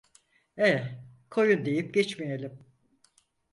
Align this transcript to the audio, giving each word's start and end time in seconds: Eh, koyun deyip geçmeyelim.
Eh, 0.57 0.83
koyun 1.29 1.65
deyip 1.65 1.93
geçmeyelim. 1.93 2.65